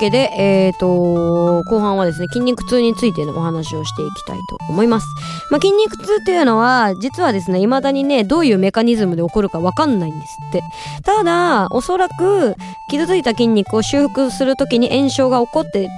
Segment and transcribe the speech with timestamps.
[0.00, 5.06] けで、えっ、と、後半はですね、筋肉痛についてのお話をしていきたいと思います。
[5.50, 10.62] まあ、筋肉痛っていうのは、実はですね、未だにね、どういうメカニズムで起こるかわかんないんですって。
[11.04, 12.56] ただ、おそらく、
[12.88, 15.88] 傷ついた筋肉を修復するときに炎症が起こって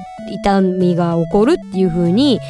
[0.43, 2.41] 痛みが起こるっていう風に、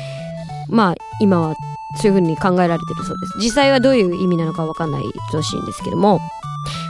[0.68, 1.54] まあ、今は
[1.96, 3.32] そういう風に考えられてるそうです。
[3.38, 6.20] 実際はどういう意味なのかわかんないらしいんですけども、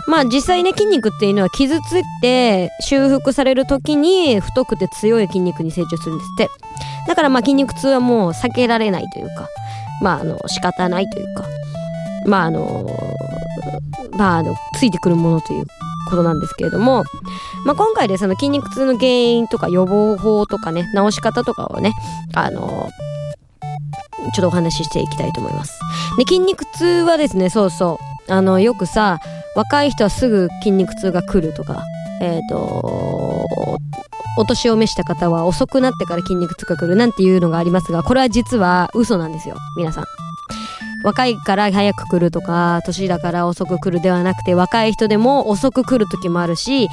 [0.07, 6.49] まあ実際ね筋肉っていうのは傷ついて修復される時に太くて強い筋肉に成長するんですって。
[7.09, 9.49] だからまあ筋肉痛はもう避けられないというか。
[10.03, 11.45] まああの仕方ないというか。
[12.27, 12.87] まああの
[14.19, 15.67] まああのついてくるものという
[16.11, 17.05] ことなんですけれども、
[17.65, 21.95] まあ、今回でその筋肉痛の原因とか予防法とかね治し方とかをね
[22.35, 22.89] あの
[24.35, 25.79] ちょっとお話ししていきたいと思います。
[26.19, 27.99] で筋肉痛はですねそうそ
[28.29, 28.33] う。
[28.33, 29.19] あのよくさ
[29.55, 31.83] 若い人はすぐ筋肉痛が来るとか、
[32.21, 33.79] えっ、ー、と、
[34.39, 40.05] お年を召した方は遅くなってから筋肉痛が来るなんていうのがありますが、これは実は嘘なんですよ、皆さん。
[41.05, 46.89] 若いから早く来るとか、年だから遅く来るではなくて、若い人でも遅く来る時もあるし、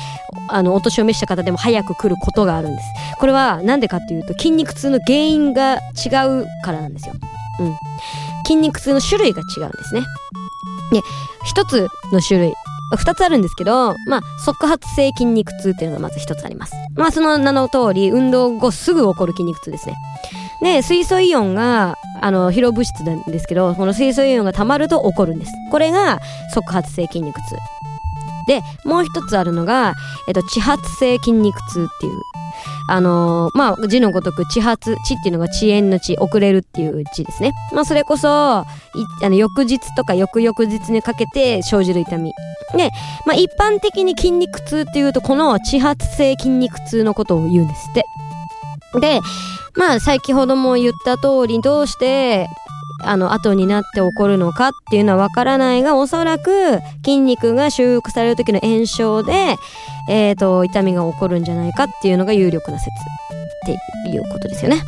[0.49, 2.85] あの、お年を召した方でも早く来ることがあるんです。
[3.19, 6.09] これはなんでかっていうと、筋肉痛の原因が違
[6.41, 7.15] うからなんですよ。
[7.59, 7.75] うん。
[8.45, 10.01] 筋肉痛の種類が違うんですね。
[10.91, 11.01] で、
[11.45, 12.53] 一つの種類、
[12.97, 16.73] 二つあるんですけど、まあ、側発性筋肉痛っていうのがまず一つあります。
[16.95, 19.95] まあ、その名の通り、運動後すぐ起こる筋肉痛ですね。
[20.61, 25.51] で、水素イオンが、あの、疲労物質なんですけど、この水素イオンが溜まると起こるんです。
[25.71, 26.19] これが、
[26.53, 27.55] 側発性筋肉痛。
[28.47, 29.93] で、もう一つあるのが、
[30.27, 32.19] えっと、地発性筋肉痛っていう
[32.87, 37.53] あのー、まあ、字のごとく地発、地っていうのが遅延の地、遅れるっていう地ですね。
[37.73, 38.65] まあ、それこそ、あ
[39.21, 42.33] の、翌日とか翌々日にかけて生じる痛み。
[42.75, 42.91] で、
[43.25, 48.05] まあ、一般的に筋肉痛っていうと、この地発性筋肉痛のことを言うんですって。
[48.99, 49.21] で、
[49.75, 52.47] まあ、先ほども言った通り、どうして、
[53.01, 59.57] あの、後になって起こるのかっていうのはわからないが、おそらく筋肉が修復される時の炎症で、
[60.09, 64.83] えっ、ー、と、痛みが起こるんじゃないかっていうのが有力な説っていうことですよね。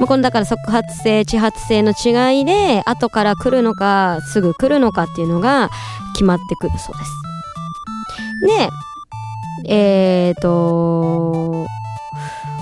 [0.00, 5.70] まあ、このだから側発性、遅発性の違いで、後から来るのか、すぐ来るのかっていうのが
[6.14, 7.24] 決まってくるそうです。
[8.58, 8.68] で、
[9.66, 11.66] えっ、ー、と、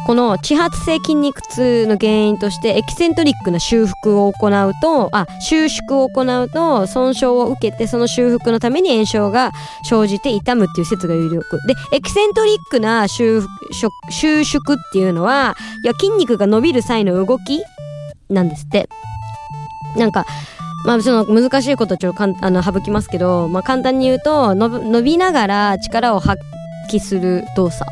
[0.06, 9.52] この地発性筋肉痛の原因としてエキセントリックな修復を行うと、あ、収縮を行うと損傷を受けてその修復のために炎症が
[9.88, 11.58] 生じて痛むっていう説が有力。
[11.66, 13.42] で、エキセントリックな収
[14.10, 17.62] 収縮っていうのは、いや、筋肉が伸びる際の動き
[18.28, 18.88] なんですって。
[19.96, 20.24] なんか、
[20.84, 26.42] まあ、その難しいことちょっとかんあの省きますけど、まあ、簡単に言うと伸びながら力を発
[26.90, 27.88] 揮する動作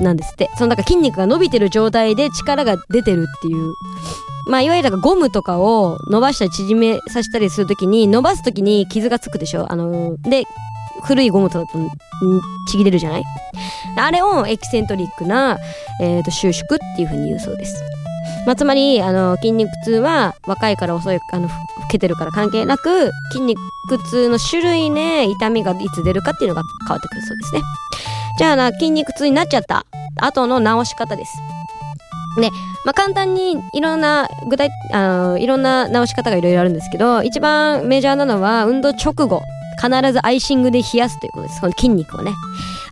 [0.00, 0.50] なんですって。
[0.56, 3.74] そのなんか筋肉が伸びてる状態で力が出てるっていう。
[4.46, 10.44] まあ、いわゆるゴムとかを伸ばしたり縮めさせたりするときに、伸ばすときに傷がつくでしょあのー、で、
[11.04, 11.78] 古いゴムとかと
[12.68, 13.24] ちぎれるじゃない？
[13.96, 15.58] あれをエキセントリックな、
[16.00, 17.80] えっ、ー、と、収縮っていう風に言うそうです。
[18.46, 21.54] まあ、つまり、あの、筋肉痛は若いから遅い、あの、老
[21.90, 23.60] けてるから関係なく、筋肉
[24.10, 27.60] 痛の種類ね、痛みがいつ出るかっていうのが変わってくるそうですね。
[28.38, 29.86] じゃあな、筋肉痛になっちゃった。
[30.16, 31.38] 後の治し方です。
[32.38, 32.50] ね、
[32.84, 39.42] まあ、簡単にいろんな具体、あの、いろんな治し方がいろいろあるんですけど、一番メジャーなのは運動直後、
[39.82, 41.60] 必ずアイシングで冷やすということです。
[41.60, 42.32] この筋肉をね。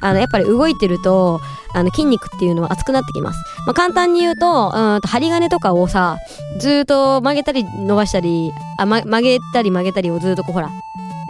[0.01, 1.41] あの、やっぱり動いてると、
[1.75, 3.39] あの、筋肉っていうのは熱くなってきます。
[3.67, 6.19] まあ、簡単に言うと、うんと、針金とかをさ、
[6.59, 10.71] ずっと曲げたり伸ばしたり、あ、ま、曲げたり曲げたりをずっとこう、ほら、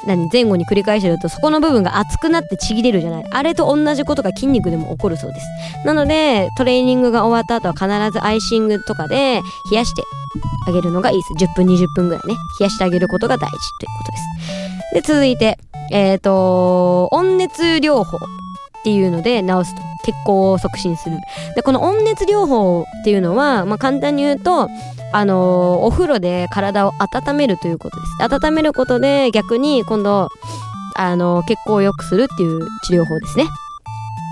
[0.06, 3.24] 何前後に繰り返してるとそこの部分が熱くなってちぎれるじゃない。
[3.30, 5.46] あれと同じことが筋肉でも起こるそうです。
[5.84, 10.02] なのでトレーニングが終わった後は必ずアイシングとかで冷やして
[10.66, 11.44] あげるのがいいです。
[11.44, 12.34] 10分20分ぐらいね。
[12.58, 14.94] 冷やしてあげることが大事ということです。
[14.94, 15.58] で続いて
[15.90, 18.18] えっ、ー、と温熱療法。
[18.80, 21.18] っていうので治すと血行を促進する
[21.54, 24.68] でこの温熱療法っていうのは、まあ、簡単に言うと
[25.12, 28.34] あの、お風呂で体を温めるということです。
[28.46, 30.28] 温めることで逆に今度、
[30.94, 33.46] あの、血行を良くするっていう治療法ですね。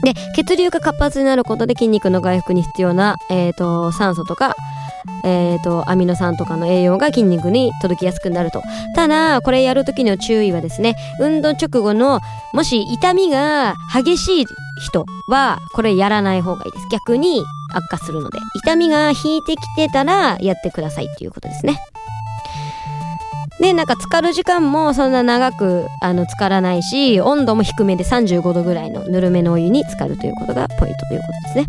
[0.05, 4.55] で、血流が活発になることで筋肉の回復に必要な、えっ、ー、と、酸素とか、
[5.25, 8.63] えっ、ー、と、アミノ酸とかの栄養が筋肉に届きやすくなると。
[8.95, 12.21] ただ、これやるときの注意はですね、運動直後の、
[12.53, 14.47] もし痛みが激しい
[14.83, 16.87] 人は、これやらない方がいいです。
[16.91, 18.39] 逆に悪化するので。
[18.55, 21.79] 痛みが引いてきてたら、やってくださいっていうことですね。
[23.61, 31.69] でなんか浸かる時間もそんな長くあの浸からないし温度も低めで35度ぐらいのぬるめのお湯に浸かるということがポイントということです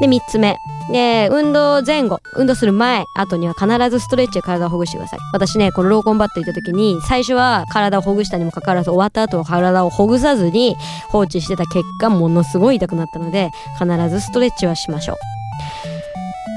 [0.00, 0.56] で3つ目。
[0.90, 2.20] で運動前後。
[2.34, 5.18] 運動する前後には必ずストレッチで体をほぐしてください。
[5.32, 10.76] 私ねこのローコンバット行った時に最初は体をほぐしたにもかかわらず終わった後は体をほぐさずに
[11.08, 15.16] 放置してた結果ものすごい痛くなったので必ずストレッチはしましょう。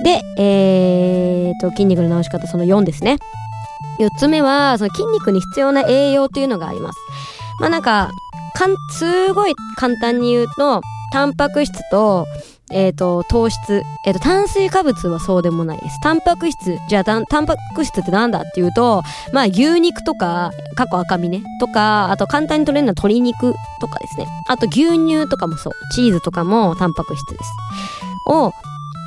[0.03, 3.17] でえー、と筋肉の治し方その4ですね。
[3.99, 6.99] 4つ目はその筋肉に必要な栄養というのがあります
[7.59, 8.11] まあなんか
[8.53, 12.25] かんすごい簡単に言うとタンパク質と
[12.73, 13.83] え、ー、と、糖質。
[14.05, 15.99] えっ、ー、と、炭水化物はそうでもないです。
[16.01, 16.79] タンパク質。
[16.88, 19.03] じゃあ、タンパク質ってなんだっていうと、
[19.33, 21.43] まあ、牛肉とか、過去赤身ね。
[21.59, 24.27] とか、あと簡単に取れるのは鶏肉とかですね。
[24.47, 25.73] あと牛乳とかもそう。
[25.93, 27.51] チーズとかもタンパク質です。
[28.27, 28.53] を、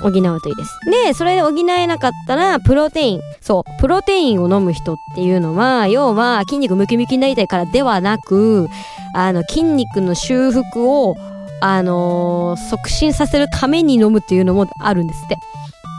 [0.05, 0.79] 補うといいです。
[1.07, 3.21] で、それで補えなかったら、プロテイン。
[3.41, 8.69] そう、プロテインを飲む人っていうのは、要は筋肉ムキムキになりたいからではなく、
[9.15, 11.17] あの、筋肉の修復を
[11.61, 15.39] あのー、促進させるために飲むっていうのもあるんですって。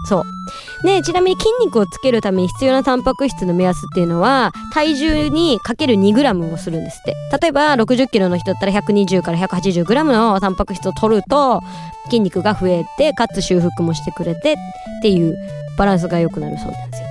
[0.06, 0.22] そ
[0.84, 0.86] う。
[0.86, 7.16] で、ちなみに筋肉をつけるために必要なタンパク質の目安っていうのは、体重にかける 2g をするんですって。
[7.42, 11.62] 例えば、60キロの人だったら120から 180g のタンパク質を取ると、
[12.06, 14.56] 筋肉が増えて、かつ修復もしてくれてっ
[15.02, 15.36] ていう
[15.78, 17.08] バランスが良くなるそうなんですよ。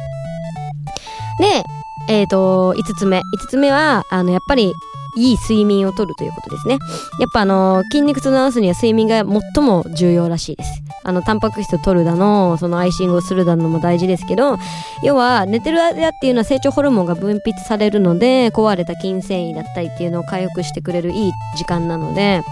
[1.40, 1.64] で、
[2.08, 3.18] えっ、ー、と、5つ目。
[3.18, 4.72] 5つ目は、あの、やっぱり
[5.16, 6.78] いい睡眠をとるということですね。
[7.18, 10.82] やっぱあの、筋肉痛を治すには睡眠が最も重要らしいです。
[11.04, 14.58] あの、タンパク質を取るだの、そのアイシングをするだのも大事ですけど、
[15.02, 22.42] 要は、寝てる間っていうのは成長ホルモンが分泌されるので、壊れた筋繊維だったりっていうのを回復してくれるいい時間なので、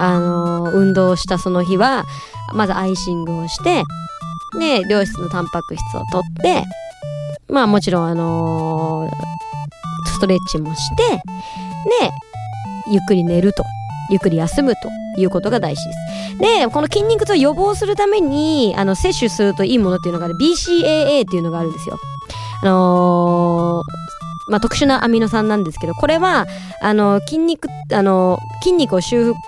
[0.00, 2.04] あの、運動したその日は、
[2.52, 3.84] まずアイシングをして、
[4.58, 6.64] で、良質のタンパク質を取って、
[7.48, 9.49] まあもちろんあのー、
[10.20, 11.20] ストレッチもして、で、
[12.90, 13.64] ゆっくり寝ると。
[14.10, 14.90] ゆっくり休むと
[15.20, 16.38] いうことが大事です。
[16.38, 21.98] で、この筋肉痛を予防するために、あの、摂取するといいものっていうのがある、BCAA っていうのがあるんですよ。
[22.62, 26.46] あのー、まあ、特殊なアミノ酸なんですけど、これは、
[26.82, 29.40] あの、筋肉、あの、筋肉を修復、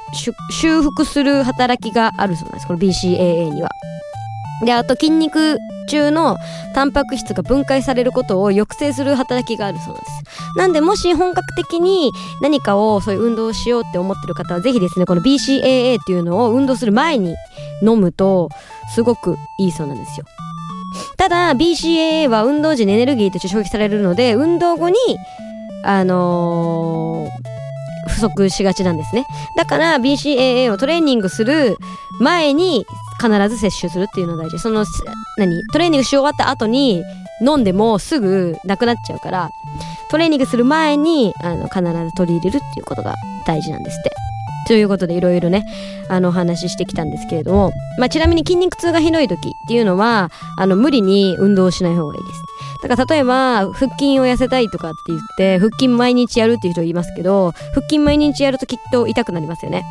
[0.52, 2.66] 修復する働きがあるそうなんです。
[2.68, 3.70] この BCAA には。
[4.64, 5.58] で、あと筋肉
[5.92, 6.38] 中の
[6.74, 10.12] タンパク質が分解されることを抑制する働きがあるそうなんです。
[10.56, 12.10] なんで、もし本格的に
[12.40, 17.34] 何かをそういう運動をしようって思ってる方は、ぜひですね、この BCAA っていうのを運動する前に
[17.82, 18.48] 飲むと、
[18.94, 20.26] すごくいいそうなんですよ。
[21.18, 24.96] ただ、BCAA は運動時にエネルギーとして消費されるので、運動後に、
[25.84, 29.26] あのー、不足しがちなんですね。
[29.56, 31.76] だから BCAA をトレーニングする
[32.20, 32.86] 前に
[33.22, 34.58] 必ず摂取するっていうのが大事。
[34.58, 34.84] その、
[35.38, 35.64] 何？
[35.72, 37.02] トレーニングし終わった後に
[37.40, 39.50] 飲んでもすぐなくなっちゃうから、
[40.10, 43.14] トレーニングする前に、あの、必ず取り入れるっていうことが
[43.46, 44.10] 大事なんですって。
[44.68, 45.64] ということでいろいろね、
[46.08, 52.42] あの、お話ししてきたんですけれども、まあ、ちなみに筋肉痛がひどい時っていうのは、あの、無理に運動しない方がいいです。
[52.82, 59.84] だから例えば、腹筋を痩せたいとかって言って、腹筋毎日やるっていう人いますけど、腹筋毎日やるときっと痛くなりますよね。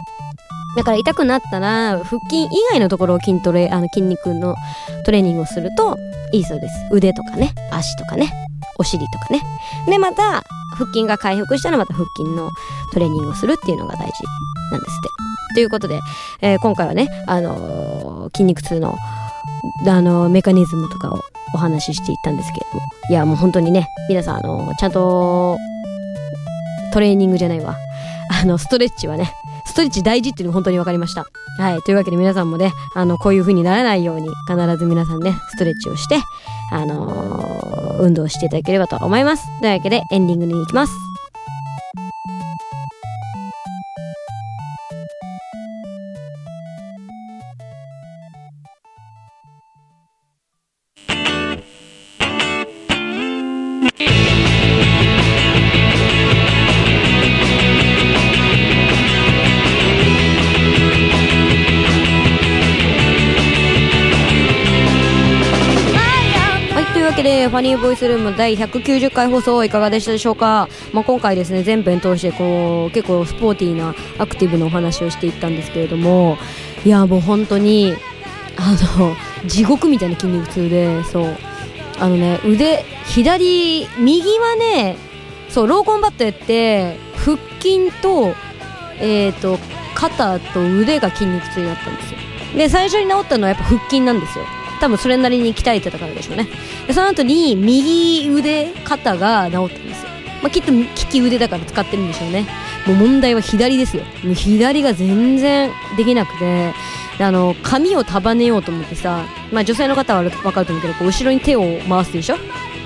[0.75, 4.55] だから痛くなったら、腹筋以外のところを筋トレ、あの筋肉の
[5.05, 5.97] トレーニングをすると
[6.31, 6.75] いいそうです。
[6.91, 8.31] 腕とかね、足とかね、
[8.77, 9.41] お尻とかね。
[9.87, 10.43] で、また、
[10.75, 12.49] 腹筋が回復したらまた腹筋の
[12.93, 14.03] トレーニングをするっていうのが大事
[14.71, 15.55] なんですって。
[15.55, 15.99] ということで、
[16.41, 18.95] えー、今回はね、あのー、筋肉痛の、
[19.85, 21.19] あのー、メカニズムとかを
[21.53, 22.81] お話ししていったんですけれども。
[23.09, 25.57] いや、もう本当にね、皆さん、あのちゃんと、
[26.93, 27.77] トレーニングじゃないわ。
[28.41, 29.33] あの、ストレッチはね、
[29.71, 31.25] ストレッチ大事っていうのが本当に分かりました。
[31.57, 31.81] はい。
[31.81, 36.21] というわけで皆さんもね、あの、こういう風にならないように、必ず皆さんね、ストレッチをして、
[36.71, 39.43] あのー、運動していただければと思います。
[39.61, 41.10] というわけで、エンディングに行きます。
[67.61, 76.39] ファニーボイスルーム第190回放送いかがでしたでしょうか、まあ、今回ですね全編通してこう結構スポーティーなアクティブなお話をしていったんですけれども
[76.83, 77.93] いやもう本当に
[78.57, 79.15] あの
[79.47, 81.37] 地獄みたいな筋肉痛でそう。
[81.99, 84.97] あのね腕左右はね
[85.47, 88.33] そうローコンバットやって腹筋と
[88.99, 89.59] えっ、ー、と
[89.93, 92.19] 肩と腕が筋肉痛になったんですよ。
[92.57, 94.45] で最初に治ったのはやっぱ腹筋なんですよ。
[94.81, 96.47] 多分それなりに鍛えてたからでしょうね。
[96.87, 100.09] でその後に右腕肩が治ったんですよ。
[100.41, 102.45] まあ、きっと利き腕だから使ってるんでしょうね。
[102.85, 104.03] もう問題は左ですよ。
[104.23, 106.73] もう左が全然できなくて。
[107.19, 112.37] あの髪を束ねようと思ってさ、まあ、女性の方は分かると思うけどこう後ろに手を回すでしょ？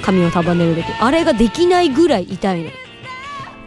[0.01, 0.83] 髪を束ねる時。
[0.99, 2.67] あれができないぐらい痛いの。
[2.67, 2.71] っ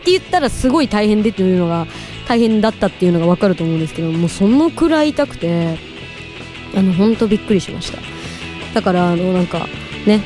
[0.04, 1.86] て言ったらすごい大変でっていうのが
[2.26, 5.78] 大変だったっていうのが分かると思うんですけどもうそのくらい痛くて
[6.76, 7.98] あの本当びっくりしました。
[8.78, 9.66] だからあのなんか
[10.06, 10.22] ね。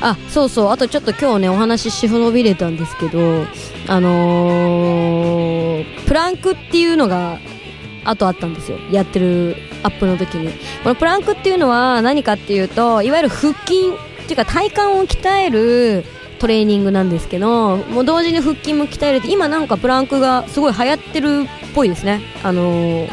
[0.00, 0.70] あそうそう。
[0.70, 3.46] あとちょっと今日ねお話ししほのびれたんですけど
[3.86, 7.38] あのー、プランクっていうのが
[8.04, 8.78] あとあったんですよ。
[8.90, 10.52] やってるアップの時に。
[10.82, 13.90] このプランクっていうのは何かっていうといわゆる腹筋
[14.24, 16.04] っていうか体幹を鍛える
[16.40, 22.22] トレーニングなんですけどもう同時に腹筋も鍛えるって今なんかプランクがすごい流行ってるっぽいですね。
[22.42, 23.08] あのー、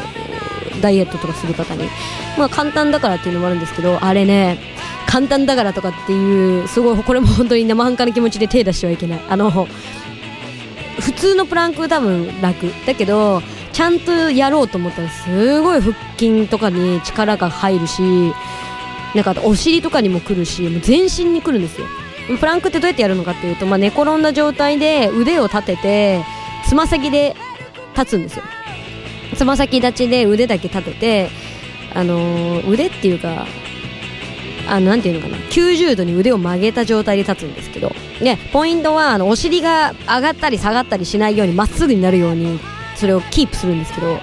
[0.82, 1.88] ダイエットとかする方に。
[2.36, 4.58] まあ簡単だからっていうのもあるんですけどあれね
[5.06, 9.20] 簡単だからとかっていうすごいこれも本当に生半可な気持ちで手出してはいけない。
[9.28, 9.50] あの
[11.00, 12.66] 普通のプランク多分楽。
[12.86, 18.02] だけどちゃんとやろうと思ったらすごい腹筋とかに力が入るし
[19.14, 21.86] なんかお尻とかにも来るしもう全身に来るんですよ。
[22.38, 26.24] プランクってどうやってやるのかっていうと、まあ、寝転んだ状態で腕を立てて
[26.66, 27.34] つま先で
[27.96, 28.44] 立つんですよ。
[29.36, 31.28] つま先立ちで腕だけ立てて
[31.94, 33.46] あの、腕っていうか
[34.68, 42.60] あのなんていうのかな90度に腕を曲げた状態で立つんですけどでポイントはあのお尻が上がったり下がったりしないようにまっすぐになるように
[42.96, 44.18] それをキープするんですけど、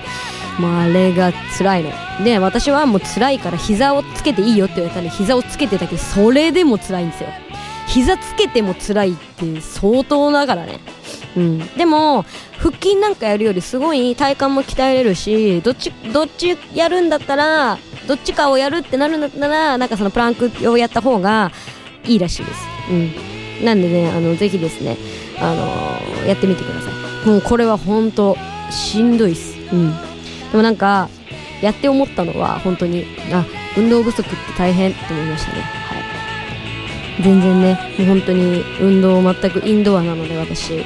[0.60, 1.92] まあ、あれが辛いの。
[2.24, 7.30] で私はもう辛いから膝をつけていいよって言われたんで膝をつけてたけどそれでも辛いんですよ。
[7.88, 10.80] 膝つけても辛いって相当だからね
[11.38, 12.26] うん、でも
[12.58, 21.52] 腹筋なんかやるよりすごい体幹も鍛えれるしどっちどっちやるんだったらどっちかをやるってなるんだったらなんかそのプランクをやった方が
[22.06, 22.60] いいらしいです、
[22.90, 24.98] うん、なんでねあのぜひですね、
[25.40, 27.28] あのー、やってみてください。
[27.28, 28.36] もうこれは本当
[28.72, 29.92] しんどいっす、うん、
[30.52, 31.10] でもなんか
[31.62, 33.46] やって思ったのは本当にあ
[33.78, 35.62] 運動不足って大変って思いましたね。
[35.62, 35.96] は
[37.20, 37.22] い。
[37.22, 40.86] 全然ねもう本当に運動全くインドアなので私。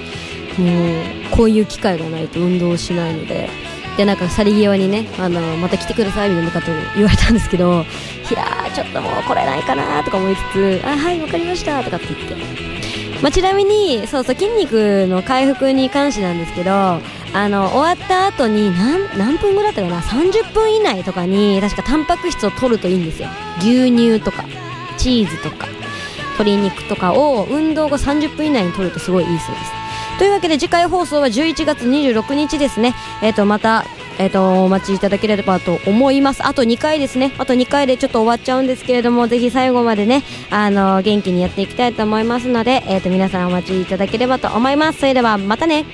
[0.58, 3.50] もうこういう機会がないと運動しないので
[3.98, 12.64] でなんか去り際にねあのまた来てくださいみたいなこと言われたんですけどいやーちょっともう来れないかなとか思いつつあはい分かりましたとかって言って。
[13.22, 17.00] まあ、ちなみにそうそう筋肉の回復に関してなんですけどあ
[17.34, 23.30] の終わった後に何何分ぐらいだったかな？30分以内とかに確かタンパク質を取るといいんですよ。
[23.60, 24.44] 牛乳とか
[24.98, 25.68] チーズとか
[26.34, 29.83] 鶏肉とかを運動後30分以内に取るとすごいいいそうです。
[30.17, 32.96] というわけで次回放送は11月26日ですね。
[33.22, 33.86] えっ、ー、とまた
[34.20, 36.46] えーと、お待ちいただければと思います。
[36.46, 37.34] あと2回ですね。
[37.39, 45.00] あと2回でちょっと終わっちゃうんですけれどもぜひ最後までねあの元気にやっていきたいと思いますので、えーと皆さんお待ちいただければと思います。
[45.00, 45.86] それではまたね。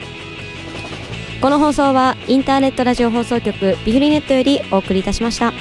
[1.41, 5.53] この放送はインターネットラジオ放送局ビフリネットよりお送りいたしました。